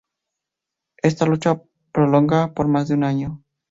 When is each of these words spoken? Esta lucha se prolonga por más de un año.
Esta 1.03 1.27
lucha 1.27 1.53
se 1.57 1.61
prolonga 1.91 2.55
por 2.55 2.67
más 2.67 2.87
de 2.87 2.95
un 2.95 3.03
año. 3.03 3.43